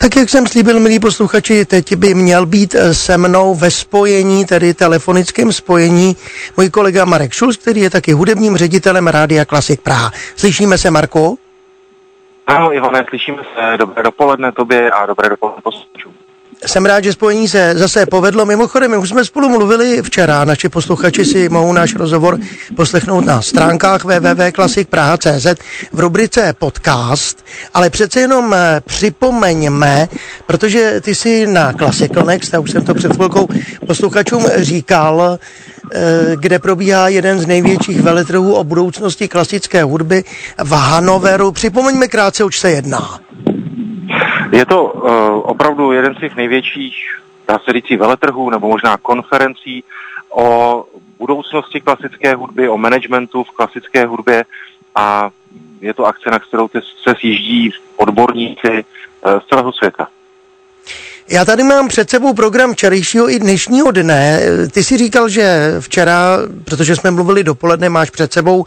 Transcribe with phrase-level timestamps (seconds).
[0.00, 4.46] Tak jak jsem slíbil, milí posluchači, teď by měl být eh, se mnou ve spojení,
[4.46, 6.16] tedy telefonickém spojení,
[6.56, 10.10] můj kolega Marek Šulc, který je taky hudebním ředitelem Rádia Klasik Praha.
[10.36, 11.34] Slyšíme se, Marko?
[12.46, 13.76] Ano, Ivane, slyšíme se.
[13.76, 16.14] Dobré dopoledne tobě a dobré dopoledne posluchačům.
[16.66, 18.46] Jsem rád, že spojení se zase povedlo.
[18.46, 20.44] Mimochodem, my už jsme spolu mluvili včera.
[20.44, 22.38] Naši posluchači si mohou náš rozhovor
[22.76, 25.46] poslechnout na stránkách www.klasikpraha.cz
[25.92, 27.44] v rubrice podcast.
[27.74, 30.08] Ale přece jenom eh, připomeňme,
[30.46, 33.48] protože ty jsi na Classical Next, já už jsem to před chvilkou
[33.86, 35.38] posluchačům říkal,
[35.92, 40.24] eh, kde probíhá jeden z největších veletrhů o budoucnosti klasické hudby
[40.64, 41.52] v Hanoveru.
[41.52, 43.27] Připomeňme krátce, oč se jedná.
[44.58, 45.10] Je to uh,
[45.50, 49.84] opravdu jeden z těch největších, dá se říct, veletrhů nebo možná konferencí
[50.30, 50.84] o
[51.18, 54.44] budoucnosti klasické hudby, o managementu v klasické hudbě
[54.94, 55.30] a
[55.80, 56.68] je to akce, na kterou
[57.02, 60.08] se sjíždí odborníci uh, z celého světa.
[61.30, 64.40] Já tady mám před sebou program včerejšího i dnešního dne.
[64.72, 68.64] Ty si říkal, že včera, protože jsme mluvili dopoledne, máš před sebou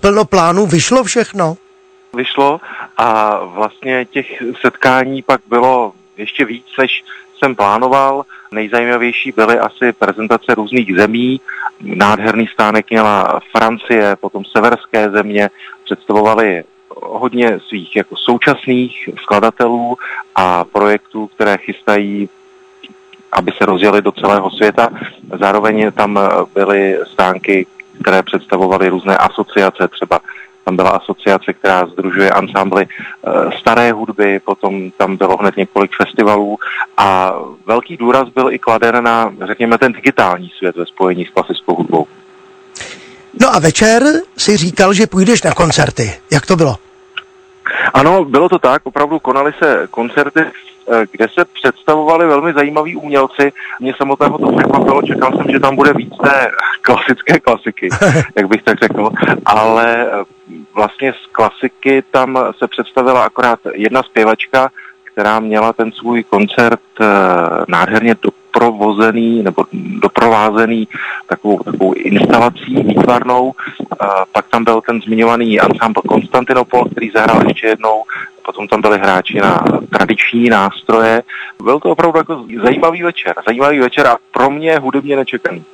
[0.00, 0.66] plno plánů.
[0.66, 1.56] Vyšlo všechno?
[2.14, 2.60] vyšlo
[2.96, 7.04] a vlastně těch setkání pak bylo ještě víc, než
[7.38, 8.24] jsem plánoval.
[8.52, 11.40] Nejzajímavější byly asi prezentace různých zemí.
[11.80, 15.50] Nádherný stánek měla Francie, potom severské země,
[15.84, 16.64] představovali
[17.02, 19.96] hodně svých jako současných skladatelů
[20.34, 22.28] a projektů, které chystají
[23.34, 24.90] aby se rozjeli do celého světa.
[25.40, 26.18] Zároveň tam
[26.54, 27.66] byly stánky,
[28.02, 30.20] které představovaly různé asociace, třeba
[30.64, 36.58] tam byla asociace, která združuje ansámbly eh, staré hudby, potom tam bylo hned několik festivalů
[36.96, 37.34] a
[37.66, 42.06] velký důraz byl i kladen na, řekněme, ten digitální svět ve spojení s klasickou hudbou.
[43.40, 44.02] No a večer
[44.36, 46.12] si říkal, že půjdeš na koncerty.
[46.32, 46.76] Jak to bylo?
[47.94, 48.82] Ano, bylo to tak.
[48.84, 50.40] Opravdu konaly se koncerty
[51.12, 53.52] kde se představovali velmi zajímaví umělci.
[53.80, 56.50] Mě samotného to překvapilo, čekal jsem, že tam bude víc té
[56.82, 57.88] klasické klasiky,
[58.36, 59.10] jak bych tak řekl,
[59.44, 60.24] ale eh,
[60.74, 64.70] vlastně z klasiky tam se představila akorát jedna zpěvačka,
[65.04, 67.04] která měla ten svůj koncert eh,
[67.68, 70.88] nádherně doprovozený nebo doprovázený
[71.26, 73.52] takovou, takovou instalací výtvarnou.
[74.32, 78.02] Pak tam byl ten zmiňovaný ensemble Konstantinopol, který zahrál ještě jednou
[78.44, 81.22] potom tam byli hráči na tradiční nástroje.
[81.62, 85.64] Byl to opravdu jako zajímavý večer, zajímavý večer a pro mě hudebně nečekaný.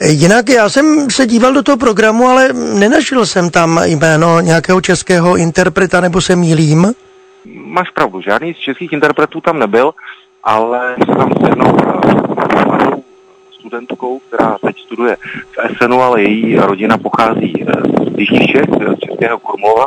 [0.00, 5.36] Jinak já jsem se díval do toho programu, ale nenašel jsem tam jméno nějakého českého
[5.36, 6.92] interpreta, nebo se mýlím?
[7.64, 9.92] Máš pravdu, žádný z českých interpretů tam nebyl,
[10.44, 11.76] ale se tam s jednou
[13.58, 17.72] studentkou, která teď studuje v SNU, ale její rodina pochází eh,
[18.14, 18.64] z Jižních Čech,
[18.96, 19.86] z Českého Krumlova,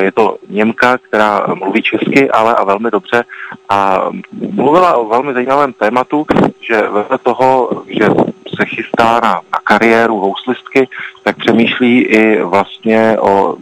[0.00, 3.24] je to Němka, která mluví česky, ale a velmi dobře.
[3.68, 4.08] A
[4.54, 6.26] mluvila o velmi zajímavém tématu,
[6.60, 8.06] že vedle toho, že
[8.56, 10.88] se chystá na, na kariéru houslistky,
[11.22, 13.56] tak přemýšlí i vlastně o,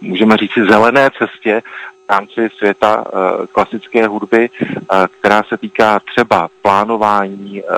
[0.00, 1.62] můžeme říci, zelené cestě
[2.06, 4.76] v rámci světa uh, klasické hudby, uh,
[5.20, 7.68] která se týká třeba plánování uh,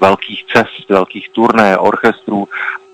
[0.00, 2.48] velkých cest, velkých turné, orchestrů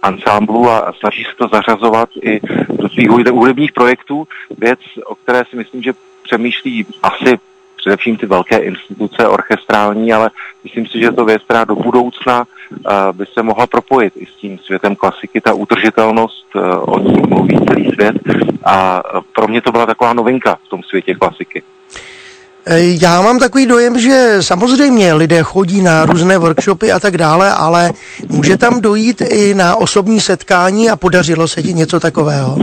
[0.06, 4.28] ansámblu a snaží se to zařazovat i do svých hudebních projektů.
[4.58, 7.38] Věc, o které si myslím, že přemýšlí asi
[7.76, 10.30] především ty velké instituce orchestrální, ale
[10.64, 14.34] myslím si, že to věc, která do budoucna uh, by se mohla propojit i s
[14.34, 18.16] tím světem klasiky, ta udržitelnost, uh, o ní mluví celý svět
[18.64, 19.02] a
[19.32, 21.62] pro mě to byla taková novinka v tom světě klasiky.
[22.68, 27.52] Eh, já mám takový dojem, že samozřejmě lidé chodí na různé workshopy a tak dále,
[27.52, 27.90] ale
[28.28, 32.56] může tam dojít i na osobní setkání a podařilo se ti něco takového?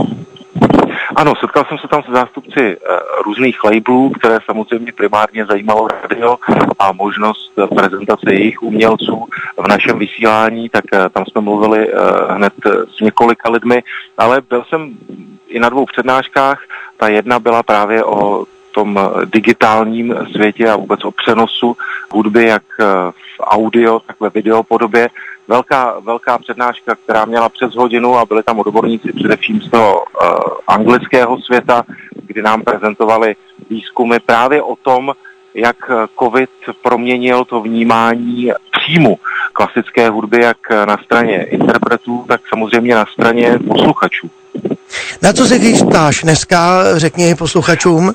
[1.16, 6.36] Ano, setkal jsem se tam se zástupci uh, různých labelů, které samozřejmě primárně zajímalo radio
[6.78, 9.24] a možnost prezentace jejich umělců
[9.56, 12.00] v našem vysílání, tak uh, tam jsme mluvili uh,
[12.30, 12.52] hned
[12.96, 13.82] s několika lidmi,
[14.18, 14.90] ale byl jsem
[15.48, 16.58] i na dvou přednáškách.
[16.96, 18.44] Ta jedna byla právě o
[18.74, 21.76] tom digitálním světě a vůbec o přenosu
[22.10, 22.62] hudby jak
[23.36, 25.08] v audio, tak ve videopodobě.
[25.48, 30.28] Velká, velká přednáška, která měla přes hodinu a byli tam odborníci především z toho uh,
[30.66, 31.82] anglického světa,
[32.26, 33.36] kdy nám prezentovali
[33.70, 35.12] výzkumy právě o tom,
[35.54, 35.76] jak
[36.18, 36.50] COVID
[36.82, 39.18] proměnil to vnímání příjmu
[39.52, 44.30] klasické hudby, jak na straně interpretů, tak samozřejmě na straně posluchačů.
[45.22, 48.12] Na co se chystáš dneska, řekni posluchačům?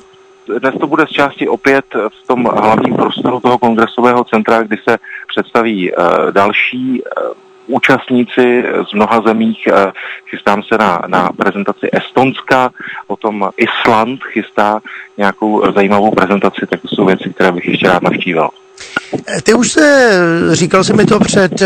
[0.58, 4.98] Dnes to bude z části opět v tom hlavním prostoru toho kongresového centra, kdy se
[5.28, 7.32] představí uh, další uh,
[7.66, 9.68] účastníci z mnoha zemích.
[10.30, 12.70] Chystám se na, na prezentaci Estonska,
[13.06, 14.80] potom Island chystá
[15.16, 18.48] nějakou zajímavou prezentaci, tak to jsou věci, které bych ještě rád navštívil.
[19.42, 20.10] Ty už se,
[20.52, 21.62] říkal jsi mi to před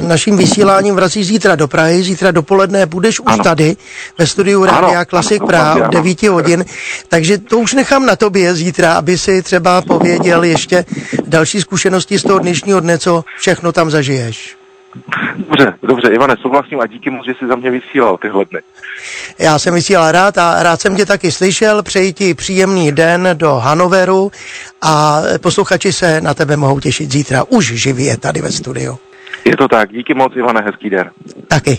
[0.00, 3.44] naším vysíláním, vrací zítra do Prahy, zítra dopoledne budeš už ano.
[3.44, 3.76] tady
[4.18, 6.64] ve studiu Rádia Klasik Praha od 9 hodin,
[7.08, 10.84] takže to už nechám na tobě zítra, aby si třeba pověděl ještě
[11.26, 14.57] další zkušenosti z toho dnešního dne, co všechno tam zažiješ.
[15.36, 18.60] Dobře, dobře, Ivane, souhlasím a díky moc, že jsi za mě vysílal tyhle dny.
[19.38, 21.82] Já jsem vysílal rád a rád jsem tě taky slyšel.
[21.82, 24.32] Přeji ti příjemný den do Hanoveru
[24.82, 28.98] a posluchači se na tebe mohou těšit zítra už živě tady ve studiu.
[29.44, 31.10] Je to tak, díky moc, Ivane, hezký den.
[31.48, 31.78] Taky.